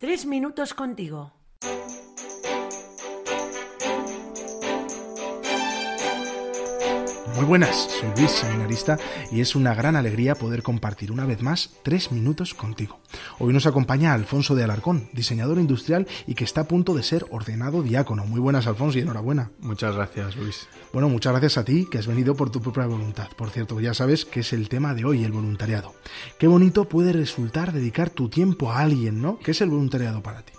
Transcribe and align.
Tres 0.00 0.24
minutos 0.24 0.72
contigo. 0.72 1.39
Muy 7.36 7.44
buenas, 7.44 7.88
soy 8.00 8.10
Luis, 8.16 8.30
seminarista, 8.30 8.98
y 9.30 9.40
es 9.40 9.54
una 9.54 9.74
gran 9.74 9.96
alegría 9.96 10.34
poder 10.34 10.62
compartir 10.62 11.12
una 11.12 11.24
vez 11.24 11.42
más 11.42 11.70
tres 11.82 12.12
minutos 12.12 12.54
contigo. 12.54 13.00
Hoy 13.38 13.52
nos 13.52 13.66
acompaña 13.66 14.12
Alfonso 14.14 14.54
de 14.54 14.64
Alarcón, 14.64 15.08
diseñador 15.12 15.58
industrial 15.58 16.06
y 16.26 16.34
que 16.34 16.44
está 16.44 16.62
a 16.62 16.68
punto 16.68 16.94
de 16.94 17.02
ser 17.02 17.26
ordenado 17.30 17.82
diácono. 17.82 18.26
Muy 18.26 18.40
buenas, 18.40 18.66
Alfonso, 18.66 18.98
y 18.98 19.02
enhorabuena. 19.02 19.50
Muchas 19.60 19.94
gracias, 19.94 20.36
Luis. 20.36 20.68
Bueno, 20.92 21.08
muchas 21.08 21.32
gracias 21.32 21.58
a 21.58 21.64
ti, 21.64 21.86
que 21.90 21.98
has 21.98 22.06
venido 22.06 22.34
por 22.34 22.50
tu 22.50 22.60
propia 22.60 22.86
voluntad. 22.86 23.28
Por 23.36 23.50
cierto, 23.50 23.80
ya 23.80 23.94
sabes 23.94 24.24
que 24.24 24.40
es 24.40 24.52
el 24.52 24.68
tema 24.68 24.94
de 24.94 25.04
hoy, 25.04 25.24
el 25.24 25.32
voluntariado. 25.32 25.94
Qué 26.38 26.46
bonito 26.46 26.88
puede 26.88 27.12
resultar 27.12 27.72
dedicar 27.72 28.10
tu 28.10 28.28
tiempo 28.28 28.72
a 28.72 28.80
alguien, 28.80 29.22
¿no? 29.22 29.38
¿Qué 29.38 29.52
es 29.52 29.60
el 29.60 29.70
voluntariado 29.70 30.22
para 30.22 30.42
ti? 30.42 30.52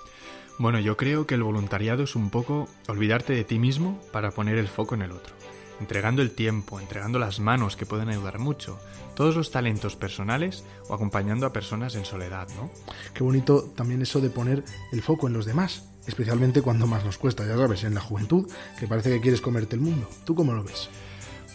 Bueno, 0.58 0.80
yo 0.80 0.96
creo 0.96 1.28
que 1.28 1.36
el 1.36 1.44
voluntariado 1.44 2.04
es 2.04 2.16
un 2.16 2.30
poco 2.30 2.68
olvidarte 2.88 3.34
de 3.34 3.44
ti 3.44 3.60
mismo 3.60 4.00
para 4.12 4.32
poner 4.32 4.58
el 4.58 4.68
foco 4.68 4.96
en 4.96 5.02
el 5.02 5.12
otro 5.12 5.34
entregando 5.82 6.22
el 6.22 6.32
tiempo, 6.32 6.80
entregando 6.80 7.18
las 7.18 7.40
manos 7.40 7.76
que 7.76 7.88
pueden 7.88 8.10
ayudar 8.10 8.38
mucho, 8.38 8.80
todos 9.16 9.36
los 9.36 9.50
talentos 9.50 9.96
personales 9.96 10.64
o 10.88 10.94
acompañando 10.94 11.48
a 11.48 11.54
personas 11.54 11.96
en 11.96 12.06
soledad, 12.06 12.48
¿no? 12.56 12.70
Qué 13.16 13.24
bonito 13.24 13.64
también 13.76 14.04
eso 14.04 14.22
de 14.22 14.30
poner 14.30 14.64
el 14.92 15.02
foco 15.02 15.28
en 15.28 15.34
los 15.34 15.46
demás, 15.46 15.90
especialmente 16.06 16.62
cuando 16.62 16.86
más 16.86 17.04
nos 17.04 17.18
cuesta, 17.18 17.48
ya 17.48 17.58
sabes, 17.58 17.84
en 17.84 17.96
la 17.96 18.02
juventud, 18.02 18.48
que 18.80 18.88
parece 18.88 19.10
que 19.10 19.22
quieres 19.22 19.42
comerte 19.42 19.76
el 19.76 19.82
mundo. 19.82 20.08
¿Tú 20.24 20.36
cómo 20.36 20.54
lo 20.54 20.64
ves? 20.64 20.88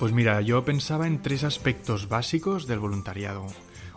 Pues 0.00 0.12
mira, 0.12 0.40
yo 0.40 0.64
pensaba 0.64 1.06
en 1.06 1.22
tres 1.22 1.44
aspectos 1.44 2.08
básicos 2.08 2.66
del 2.66 2.80
voluntariado. 2.80 3.46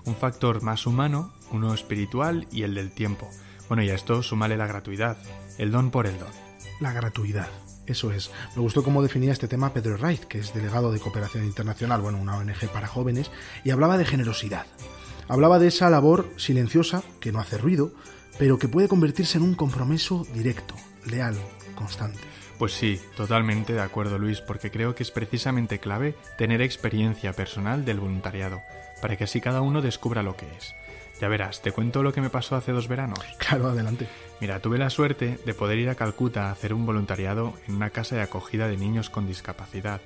Un 0.06 0.16
factor 0.16 0.62
más 0.62 0.86
humano, 0.86 1.34
uno 1.52 1.74
espiritual 1.74 2.48
y 2.52 2.62
el 2.62 2.76
del 2.76 2.92
tiempo. 2.92 3.28
Bueno, 3.68 3.82
y 3.82 3.90
a 3.90 3.96
esto 3.96 4.22
súmale 4.22 4.58
la 4.58 4.68
gratuidad, 4.68 5.18
el 5.58 5.72
don 5.72 5.90
por 5.90 6.06
el 6.06 6.18
don. 6.20 6.30
La 6.80 6.94
gratuidad. 6.94 7.50
Eso 7.90 8.12
es. 8.12 8.30
Me 8.56 8.62
gustó 8.62 8.84
cómo 8.84 9.02
definía 9.02 9.32
este 9.32 9.48
tema 9.48 9.74
Pedro 9.74 9.98
Reich, 9.98 10.22
que 10.26 10.38
es 10.38 10.54
delegado 10.54 10.92
de 10.92 11.00
Cooperación 11.00 11.44
Internacional, 11.44 12.02
bueno, 12.02 12.20
una 12.20 12.38
ONG 12.38 12.70
para 12.72 12.88
jóvenes, 12.88 13.32
y 13.64 13.72
hablaba 13.72 13.98
de 13.98 14.06
generosidad. 14.06 14.68
Hablaba 15.28 15.58
de 15.58 15.70
esa 15.70 15.90
labor 15.90 16.30
silenciosa, 16.38 17.02
que 17.20 17.32
no 17.32 17.40
hace 17.40 17.58
ruido, 17.58 17.92
pero 18.38 18.60
que 18.60 18.68
puede 18.68 18.88
convertirse 18.88 19.40
en 19.40 19.44
un 19.44 19.56
compromiso 19.56 20.28
directo, 20.36 20.76
leal, 21.08 21.36
constante. 21.74 22.20
Pues 22.60 22.74
sí, 22.74 23.00
totalmente 23.18 23.74
de 23.74 23.82
acuerdo 23.82 24.20
Luis, 24.20 24.40
porque 24.42 24.70
creo 24.70 24.94
que 24.94 25.02
es 25.02 25.10
precisamente 25.10 25.80
clave 25.80 26.16
tener 26.38 26.62
experiencia 26.62 27.34
personal 27.34 27.86
del 27.86 28.00
voluntariado, 28.00 28.62
para 29.02 29.18
que 29.18 29.24
así 29.24 29.42
cada 29.42 29.62
uno 29.62 29.82
descubra 29.82 30.22
lo 30.22 30.36
que 30.36 30.46
es. 30.46 30.76
Ya 31.20 31.28
verás, 31.28 31.62
te 31.62 31.72
cuento 31.72 32.02
lo 32.02 32.14
que 32.14 32.22
me 32.22 32.30
pasó 32.30 32.56
hace 32.56 32.72
dos 32.72 32.88
veranos. 32.88 33.20
Claro, 33.38 33.68
adelante. 33.68 34.08
Mira, 34.40 34.62
tuve 34.62 34.78
la 34.78 34.90
suerte 34.90 35.38
de 35.46 35.54
poder 35.54 35.78
ir 35.78 35.90
a 35.90 35.96
Calcuta 35.96 36.48
a 36.48 36.52
hacer 36.52 36.74
un 36.74 36.86
voluntariado 36.86 37.54
en 37.68 37.76
una 37.76 37.90
casa 37.90 38.16
de 38.16 38.22
acogida 38.22 38.68
de 38.68 38.78
niños 38.78 39.10
con 39.10 39.28
discapacidad. 39.28 40.00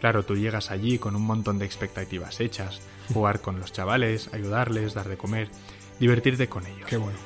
Claro, 0.00 0.24
tú 0.24 0.36
llegas 0.36 0.70
allí 0.70 0.98
con 0.98 1.16
un 1.16 1.22
montón 1.22 1.58
de 1.58 1.64
expectativas 1.64 2.40
hechas, 2.40 2.80
jugar 3.12 3.40
con 3.40 3.60
los 3.60 3.72
chavales, 3.72 4.30
ayudarles, 4.32 4.94
dar 4.94 5.08
de 5.08 5.16
comer, 5.16 5.48
divertirte 6.00 6.48
con 6.48 6.66
ellos. 6.66 6.86
Qué 6.86 6.96
bueno. 6.96 7.18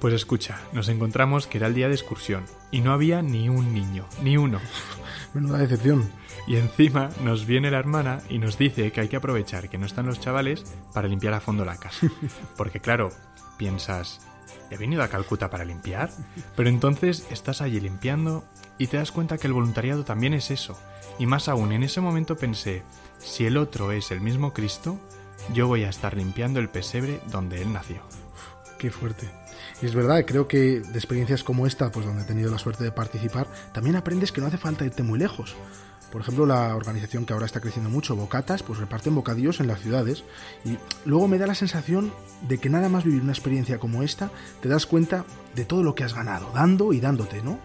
Pues 0.00 0.14
escucha, 0.14 0.60
nos 0.72 0.88
encontramos 0.88 1.48
que 1.48 1.58
era 1.58 1.66
el 1.66 1.74
día 1.74 1.88
de 1.88 1.94
excursión 1.94 2.44
y 2.70 2.82
no 2.82 2.92
había 2.92 3.20
ni 3.20 3.48
un 3.48 3.74
niño, 3.74 4.06
ni 4.22 4.36
uno. 4.36 4.60
Menuda 5.34 5.58
decepción. 5.58 6.08
Y 6.46 6.56
encima 6.56 7.10
nos 7.24 7.46
viene 7.46 7.70
la 7.70 7.80
hermana 7.80 8.20
y 8.28 8.38
nos 8.38 8.56
dice 8.58 8.92
que 8.92 9.00
hay 9.00 9.08
que 9.08 9.16
aprovechar 9.16 9.68
que 9.68 9.76
no 9.76 9.86
están 9.86 10.06
los 10.06 10.20
chavales 10.20 10.64
para 10.94 11.08
limpiar 11.08 11.34
a 11.34 11.40
fondo 11.40 11.64
la 11.64 11.76
casa. 11.78 12.06
Porque 12.56 12.78
claro, 12.78 13.10
piensas, 13.56 14.20
¿he 14.70 14.76
venido 14.76 15.02
a 15.02 15.08
Calcuta 15.08 15.50
para 15.50 15.64
limpiar? 15.64 16.10
Pero 16.54 16.68
entonces 16.68 17.26
estás 17.32 17.60
allí 17.60 17.80
limpiando 17.80 18.44
y 18.78 18.86
te 18.86 18.98
das 18.98 19.10
cuenta 19.10 19.36
que 19.36 19.48
el 19.48 19.52
voluntariado 19.52 20.04
también 20.04 20.32
es 20.32 20.52
eso. 20.52 20.78
Y 21.18 21.26
más 21.26 21.48
aún, 21.48 21.72
en 21.72 21.82
ese 21.82 22.00
momento 22.00 22.36
pensé, 22.36 22.84
si 23.18 23.46
el 23.46 23.56
otro 23.56 23.90
es 23.90 24.12
el 24.12 24.20
mismo 24.20 24.52
Cristo, 24.52 24.96
yo 25.52 25.66
voy 25.66 25.82
a 25.82 25.90
estar 25.90 26.16
limpiando 26.16 26.60
el 26.60 26.68
pesebre 26.68 27.20
donde 27.26 27.60
él 27.62 27.72
nació. 27.72 28.00
Qué 28.78 28.90
fuerte. 28.90 29.28
Y 29.82 29.86
es 29.86 29.94
verdad, 29.94 30.24
creo 30.24 30.46
que 30.46 30.80
de 30.80 30.98
experiencias 30.98 31.42
como 31.42 31.66
esta, 31.66 31.90
pues 31.90 32.06
donde 32.06 32.22
he 32.22 32.26
tenido 32.26 32.50
la 32.50 32.58
suerte 32.58 32.84
de 32.84 32.92
participar, 32.92 33.48
también 33.72 33.96
aprendes 33.96 34.30
que 34.30 34.40
no 34.40 34.46
hace 34.46 34.56
falta 34.56 34.84
irte 34.84 35.02
muy 35.02 35.18
lejos. 35.18 35.56
Por 36.12 36.22
ejemplo, 36.22 36.46
la 36.46 36.74
organización 36.74 37.26
que 37.26 37.34
ahora 37.34 37.44
está 37.44 37.60
creciendo 37.60 37.90
mucho, 37.90 38.16
Bocatas, 38.16 38.62
pues 38.62 38.78
reparten 38.78 39.14
bocadillos 39.14 39.60
en 39.60 39.66
las 39.66 39.80
ciudades. 39.80 40.24
Y 40.64 40.78
luego 41.04 41.28
me 41.28 41.38
da 41.38 41.46
la 41.46 41.54
sensación 41.54 42.12
de 42.48 42.58
que 42.58 42.70
nada 42.70 42.88
más 42.88 43.04
vivir 43.04 43.20
una 43.20 43.32
experiencia 43.32 43.78
como 43.78 44.02
esta, 44.02 44.30
te 44.62 44.68
das 44.68 44.86
cuenta 44.86 45.24
de 45.54 45.64
todo 45.64 45.82
lo 45.82 45.94
que 45.94 46.04
has 46.04 46.14
ganado, 46.14 46.50
dando 46.54 46.92
y 46.92 47.00
dándote, 47.00 47.42
¿no? 47.42 47.58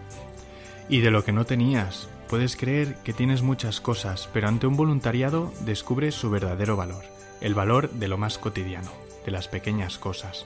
Y 0.88 1.00
de 1.00 1.10
lo 1.10 1.24
que 1.24 1.32
no 1.32 1.46
tenías. 1.46 2.08
Puedes 2.28 2.56
creer 2.56 2.96
que 2.96 3.14
tienes 3.14 3.42
muchas 3.42 3.80
cosas, 3.80 4.28
pero 4.32 4.48
ante 4.48 4.66
un 4.66 4.76
voluntariado 4.76 5.52
descubres 5.64 6.14
su 6.14 6.28
verdadero 6.28 6.76
valor, 6.76 7.04
el 7.40 7.54
valor 7.54 7.90
de 7.90 8.08
lo 8.08 8.18
más 8.18 8.36
cotidiano, 8.38 8.90
de 9.24 9.30
las 9.30 9.48
pequeñas 9.48 9.98
cosas. 9.98 10.44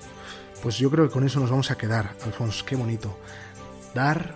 Pues 0.62 0.76
yo 0.78 0.90
creo 0.90 1.06
que 1.06 1.12
con 1.12 1.24
eso 1.24 1.40
nos 1.40 1.50
vamos 1.50 1.70
a 1.70 1.78
quedar, 1.78 2.14
Alfonso, 2.24 2.64
qué 2.66 2.76
bonito. 2.76 3.16
Dar, 3.94 4.34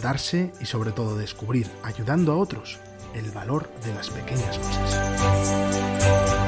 darse 0.00 0.52
y 0.60 0.66
sobre 0.66 0.92
todo 0.92 1.16
descubrir, 1.16 1.68
ayudando 1.82 2.32
a 2.32 2.36
otros, 2.36 2.78
el 3.14 3.30
valor 3.30 3.68
de 3.84 3.94
las 3.94 4.10
pequeñas 4.10 4.58
cosas. 4.58 6.45